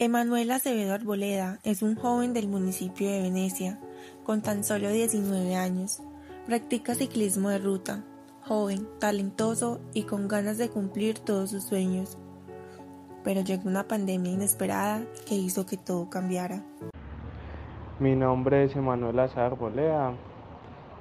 Emanuel 0.00 0.52
Acevedo 0.52 0.94
Arboleda 0.94 1.58
es 1.64 1.82
un 1.82 1.96
joven 1.96 2.32
del 2.32 2.46
municipio 2.46 3.10
de 3.10 3.20
Venecia, 3.20 3.80
con 4.22 4.42
tan 4.42 4.62
solo 4.62 4.90
19 4.90 5.56
años. 5.56 6.00
Practica 6.46 6.94
ciclismo 6.94 7.48
de 7.48 7.58
ruta, 7.58 8.04
joven, 8.42 8.86
talentoso 9.00 9.80
y 9.94 10.04
con 10.04 10.28
ganas 10.28 10.56
de 10.56 10.68
cumplir 10.68 11.18
todos 11.18 11.50
sus 11.50 11.64
sueños. 11.64 12.16
Pero 13.24 13.40
llegó 13.40 13.68
una 13.68 13.88
pandemia 13.88 14.30
inesperada 14.30 15.04
que 15.26 15.34
hizo 15.34 15.66
que 15.66 15.76
todo 15.76 16.08
cambiara. 16.08 16.62
Mi 17.98 18.14
nombre 18.14 18.66
es 18.66 18.76
Emanuel 18.76 19.18
Acevedo 19.18 19.46
Arboleda, 19.46 20.12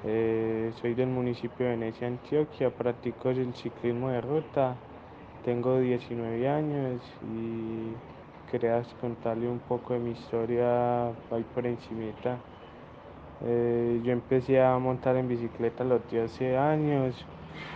eh, 0.05 0.73
soy 0.82 0.95
del 0.95 1.09
municipio 1.09 1.68
de 1.68 1.73
Venecia, 1.73 2.07
Antioquia, 2.07 2.71
practico 2.71 3.29
el 3.29 3.54
ciclismo 3.54 4.09
de 4.09 4.21
ruta, 4.21 4.75
tengo 5.45 5.79
19 5.79 6.50
años 6.50 7.00
y 7.21 8.16
quería 8.50 8.82
contarle 9.00 9.48
un 9.48 9.59
poco 9.59 9.94
de 9.94 9.99
mi 9.99 10.12
historia 10.12 11.08
ahí 11.31 11.44
por 11.53 11.66
encimita. 11.66 12.38
Eh, 13.45 14.02
yo 14.03 14.12
empecé 14.12 14.62
a 14.62 14.77
montar 14.80 15.16
en 15.16 15.27
bicicleta 15.27 15.84
los 15.84 16.02
12 16.09 16.58
años 16.58 17.25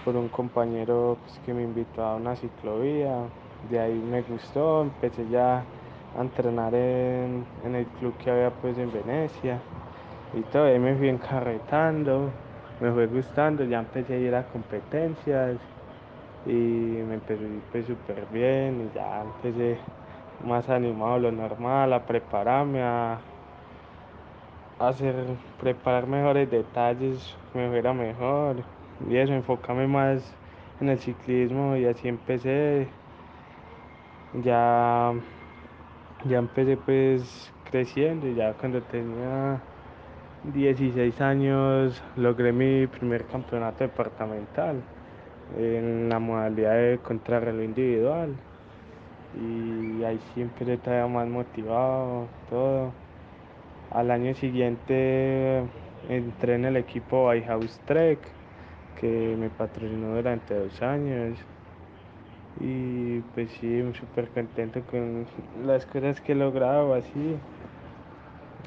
por 0.04 0.16
un 0.16 0.30
compañero 0.30 1.18
pues, 1.22 1.40
que 1.46 1.54
me 1.54 1.64
invitó 1.64 2.04
a 2.04 2.16
una 2.16 2.36
ciclovía. 2.36 3.16
De 3.70 3.80
ahí 3.80 3.94
me 3.94 4.22
gustó, 4.24 4.82
empecé 4.82 5.28
ya 5.30 5.64
a 6.18 6.22
entrenar 6.22 6.74
en, 6.74 7.46
el 7.64 7.86
club 8.00 8.14
que 8.18 8.32
había 8.32 8.50
pues 8.50 8.78
en 8.78 8.92
Venecia 8.92 9.60
y 10.34 10.42
todavía 10.52 10.80
me 10.80 10.96
fui 10.96 11.10
encarretando, 11.10 12.32
me 12.80 12.92
fue 12.92 13.08
gustando, 13.08 13.64
ya 13.66 13.80
empecé 13.80 14.14
a 14.14 14.18
ir 14.18 14.34
a 14.34 14.44
competencias 14.44 15.58
y 16.46 16.50
me 16.50 17.16
empecé 17.16 17.62
pues 17.72 17.86
súper 17.86 18.26
bien 18.34 18.90
y 18.90 18.96
ya 18.96 19.22
empecé 19.22 19.78
más 20.46 20.70
animado 20.70 21.20
lo 21.20 21.32
normal, 21.32 21.94
a 21.94 22.06
prepararme, 22.06 22.82
a, 22.82 23.20
hacer, 24.80 25.16
preparar 25.60 26.08
mejores 26.08 26.50
detalles, 26.50 27.36
me 27.54 27.70
fuera 27.70 27.94
mejor 27.94 28.58
y 29.10 29.18
eso, 29.18 29.34
enfocarme 29.34 29.88
más 29.88 30.34
en 30.80 30.90
el 30.90 31.00
ciclismo 31.00 31.76
y 31.76 31.86
así 31.86 32.08
empecé. 32.08 32.88
Ya, 34.44 35.14
ya 36.26 36.38
empecé 36.38 36.78
pues 36.78 37.52
creciendo 37.70 38.28
ya 38.30 38.54
cuando 38.54 38.82
tenía 38.82 39.60
16 40.54 41.20
años 41.22 42.02
logré 42.16 42.52
mi 42.52 42.88
primer 42.88 43.26
campeonato 43.26 43.84
departamental 43.84 44.82
en 45.58 46.10
la 46.10 46.20
modalidad 46.20 46.76
de 46.76 47.00
contrarreloj 47.04 47.64
individual 47.64 48.36
y 49.40 50.04
ahí 50.04 50.20
siempre 50.34 50.74
estaba 50.74 51.08
más 51.08 51.28
motivado, 51.28 52.28
todo. 52.50 52.92
Al 53.92 54.12
año 54.12 54.34
siguiente 54.36 55.64
entré 56.10 56.56
en 56.56 56.66
el 56.66 56.78
equipo 56.78 57.30
White 57.30 57.48
House 57.48 57.80
Trek, 57.86 58.20
que 59.00 59.36
me 59.38 59.50
patrocinó 59.50 60.16
durante 60.16 60.56
dos 60.56 60.82
años. 60.82 61.38
Y 62.60 63.20
pues 63.34 63.50
sí, 63.60 63.82
súper 63.94 64.30
contento 64.30 64.82
con 64.90 65.26
las 65.66 65.86
cosas 65.86 66.20
que 66.22 66.34
he 66.34 66.36
logrado 66.36 66.94
así. 66.94 67.38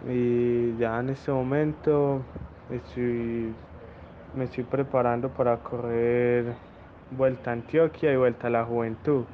Y 0.09 0.77
ya 0.79 1.01
en 1.01 1.11
este 1.11 1.31
momento 1.31 2.23
estoy, 2.71 3.53
me 4.35 4.45
estoy 4.45 4.65
preparando 4.65 5.29
para 5.29 5.57
correr 5.59 6.55
Vuelta 7.11 7.51
a 7.51 7.53
Antioquia 7.55 8.13
y 8.13 8.17
Vuelta 8.17 8.49
a 8.49 8.51
la 8.51 8.65
Juventud. 8.65 9.25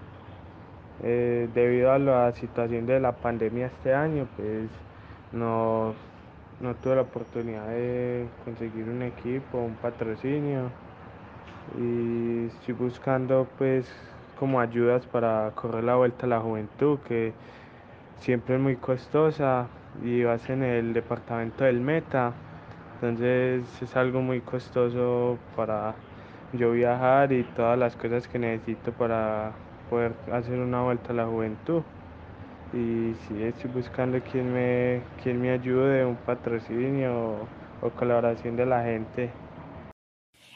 Eh, 1.03 1.48
debido 1.55 1.93
a 1.93 1.98
la 1.98 2.33
situación 2.33 2.87
de 2.87 3.01
la 3.01 3.12
pandemia 3.12 3.67
este 3.67 3.95
año, 3.95 4.27
pues 4.37 4.69
no, 5.33 5.95
no 6.61 6.75
tuve 6.75 6.97
la 6.97 7.03
oportunidad 7.03 7.67
de 7.69 8.27
conseguir 8.45 8.84
un 8.89 9.03
equipo, 9.03 9.59
un 9.59 9.75
patrocinio. 9.75 10.71
Y 11.78 12.47
estoy 12.47 12.75
buscando 12.75 13.47
pues 13.56 13.91
como 14.38 14.61
ayudas 14.61 15.06
para 15.06 15.53
correr 15.55 15.84
la 15.84 15.97
vuelta 15.97 16.27
a 16.27 16.28
la 16.28 16.41
juventud 16.41 16.99
que 17.06 17.32
siempre 18.21 18.56
es 18.56 18.61
muy 18.61 18.77
costosa 18.77 19.69
y 20.03 20.22
vas 20.25 20.49
en 20.50 20.62
el 20.62 20.93
departamento 20.93 21.65
del 21.65 21.81
Meta, 21.81 22.32
entonces 22.94 23.65
es 23.82 23.97
algo 23.97 24.21
muy 24.21 24.41
costoso 24.41 25.38
para 25.56 25.94
yo 26.53 26.72
viajar 26.72 27.32
y 27.32 27.44
todas 27.44 27.78
las 27.78 27.97
cosas 27.97 28.28
que 28.28 28.38
necesito 28.38 28.93
para 28.93 29.53
poder 29.91 30.15
hacer 30.33 30.59
una 30.59 30.83
vuelta 30.83 31.12
a 31.12 31.17
la 31.17 31.27
juventud. 31.27 31.83
Y 32.73 33.15
sí, 33.27 33.43
estoy 33.43 33.71
buscando 33.73 34.23
quien 34.23 34.55
me, 34.55 35.03
quien 35.23 35.43
me 35.43 35.51
ayude, 35.51 36.06
un 36.06 36.17
patrocinio 36.17 37.49
o, 37.83 37.91
colaboración 37.91 38.56
de 38.56 38.67
la 38.67 38.84
gente. 38.84 39.31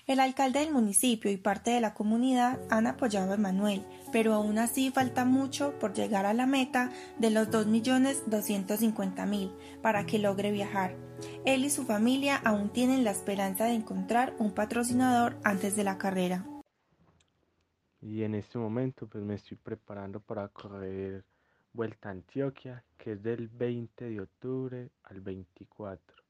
El 0.07 0.21
alcalde 0.21 0.61
del 0.61 0.71
municipio 0.71 1.31
y 1.31 1.39
parte 1.39 1.71
de 1.71 1.81
la 1.81 1.95
comunidad 1.95 2.61
han 2.71 2.87
apoyado 2.87 3.33
a 3.33 3.39
Manuel, 3.39 3.87
pero 4.13 4.35
aún 4.35 4.59
así 4.59 4.91
falta 4.91 5.25
mucho 5.25 5.73
por 5.81 5.95
llegar 5.95 6.27
a 6.27 6.35
la 6.35 6.45
meta 6.47 6.91
de 7.19 7.31
los 7.31 7.51
2.250.000 7.51 9.51
para 9.83 10.05
que 10.05 10.19
logre 10.19 10.53
viajar. 10.53 10.95
Él 11.47 11.65
y 11.65 11.71
su 11.71 11.85
familia 11.85 12.37
aún 12.45 12.69
tienen 12.69 13.03
la 13.03 13.13
esperanza 13.13 13.65
de 13.65 13.73
encontrar 13.73 14.35
un 14.39 14.53
patrocinador 14.53 15.39
antes 15.43 15.75
de 15.75 15.85
la 15.85 15.97
carrera 15.97 16.45
y 18.05 18.23
en 18.23 18.35
este 18.35 18.59
momento 18.59 19.07
pues 19.07 19.25
me 19.25 19.35
estoy 19.35 19.57
preparando 19.57 20.21
para 20.21 20.49
correr 20.49 21.25
Vuelta 21.73 22.11
a 22.11 22.13
Antioquia, 22.13 22.85
que 22.99 23.13
es 23.13 23.23
del 23.23 23.49
20 23.49 24.05
de 24.05 24.21
octubre 24.21 24.91
al 25.05 25.23
24, 25.23 26.23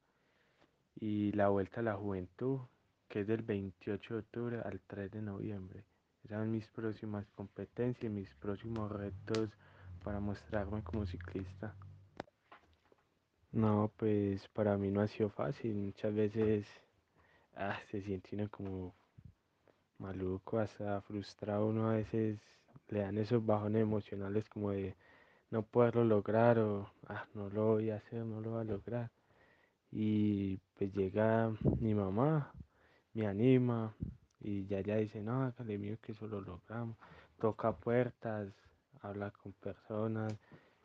y 1.01 1.33
la 1.33 1.49
Vuelta 1.49 1.81
a 1.81 1.83
la 1.83 1.95
Juventud, 1.95 2.61
que 3.09 3.21
es 3.21 3.27
del 3.27 3.43
28 3.43 4.15
de 4.15 4.21
octubre 4.21 4.61
al 4.65 4.81
3 4.87 5.11
de 5.11 5.21
noviembre. 5.21 5.85
Esas 6.23 6.39
son 6.39 6.53
mis 6.53 6.69
próximas 6.69 7.27
competencias, 7.35 8.11
mis 8.11 8.33
próximos 8.37 8.91
retos 8.93 9.51
para 10.05 10.21
mostrarme 10.21 10.81
como 10.85 11.05
ciclista. 11.07 11.75
No, 13.51 13.91
pues 13.97 14.47
para 14.49 14.79
mí 14.79 14.93
no 14.93 15.01
ha 15.01 15.09
sido 15.09 15.29
fácil, 15.29 15.75
muchas 15.75 16.15
veces 16.15 16.67
ah, 17.57 17.79
se 17.91 18.01
siente 18.01 18.49
como 18.49 18.95
maluco, 19.99 20.59
hasta 20.59 21.01
frustrado 21.03 21.67
uno 21.67 21.91
a 21.91 21.95
veces 21.95 22.39
le 22.89 23.01
dan 23.01 23.19
esos 23.19 23.45
bajones 23.45 23.83
emocionales 23.83 24.49
como 24.49 24.71
de 24.71 24.95
no 25.51 25.63
poderlo 25.63 26.05
lograr 26.05 26.59
o 26.59 26.91
ah, 27.09 27.27
no 27.35 27.49
lo 27.51 27.75
voy 27.75 27.91
a 27.91 27.97
hacer, 27.97 28.25
no 28.25 28.41
lo 28.41 28.53
voy 28.53 28.61
a 28.63 28.65
lograr. 28.65 29.11
Y 29.93 30.59
pues 30.77 30.93
llega 30.95 31.53
mi 31.81 31.95
mamá, 31.95 32.53
me 33.15 33.27
anima 33.27 33.95
y 34.41 34.67
ya 34.67 34.81
ya 34.81 34.97
dice, 34.97 35.23
no, 35.23 35.43
hágale 35.45 35.79
mío 35.79 35.97
que 36.03 36.13
eso 36.13 36.27
lo 36.27 36.41
logramos. 36.41 36.97
Toca 37.39 37.73
puertas, 37.77 38.49
habla 39.03 39.31
con 39.31 39.53
personas 39.53 40.35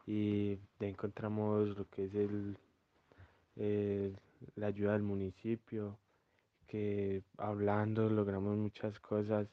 y 0.06 0.59
encontramos 0.80 1.78
lo 1.78 1.88
que 1.90 2.06
es 2.06 2.16
el, 2.16 2.58
la 4.56 4.68
ayuda 4.68 4.94
del 4.94 5.03
municipio 5.03 5.97
que 6.69 7.24
hablando 7.38 8.09
logramos 8.09 8.57
muchas 8.57 9.00
cosas. 9.00 9.47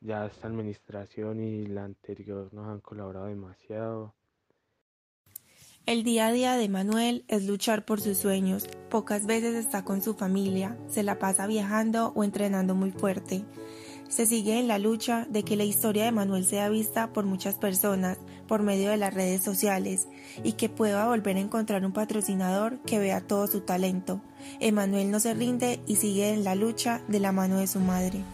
Ya 0.00 0.26
esta 0.26 0.46
administración 0.46 1.40
y 1.40 1.66
la 1.66 1.84
anterior 1.84 2.52
nos 2.52 2.68
han 2.68 2.80
colaborado 2.80 3.26
demasiado. 3.26 4.14
El 5.86 6.04
día 6.04 6.28
a 6.28 6.32
día 6.32 6.56
de 6.56 6.68
Manuel 6.68 7.24
es 7.26 7.46
luchar 7.46 7.84
por 7.84 8.00
sus 8.00 8.18
sueños. 8.18 8.68
Pocas 8.90 9.26
veces 9.26 9.54
está 9.56 9.84
con 9.84 10.02
su 10.02 10.14
familia, 10.14 10.78
se 10.88 11.02
la 11.02 11.18
pasa 11.18 11.46
viajando 11.46 12.12
o 12.14 12.22
entrenando 12.22 12.74
muy 12.74 12.92
fuerte. 12.92 13.44
Se 14.10 14.26
sigue 14.26 14.58
en 14.58 14.66
la 14.66 14.80
lucha 14.80 15.24
de 15.30 15.44
que 15.44 15.54
la 15.54 15.62
historia 15.62 16.04
de 16.04 16.10
Manuel 16.10 16.44
sea 16.44 16.68
vista 16.68 17.12
por 17.12 17.24
muchas 17.24 17.54
personas 17.54 18.18
por 18.48 18.60
medio 18.60 18.90
de 18.90 18.96
las 18.96 19.14
redes 19.14 19.44
sociales 19.44 20.08
y 20.42 20.54
que 20.54 20.68
pueda 20.68 21.06
volver 21.06 21.36
a 21.36 21.40
encontrar 21.40 21.84
un 21.84 21.92
patrocinador 21.92 22.80
que 22.80 22.98
vea 22.98 23.20
todo 23.20 23.46
su 23.46 23.60
talento. 23.60 24.20
Emanuel 24.58 25.12
no 25.12 25.20
se 25.20 25.32
rinde 25.32 25.78
y 25.86 25.94
sigue 25.94 26.30
en 26.30 26.42
la 26.42 26.56
lucha 26.56 27.02
de 27.06 27.20
la 27.20 27.30
mano 27.30 27.58
de 27.58 27.68
su 27.68 27.78
madre. 27.78 28.24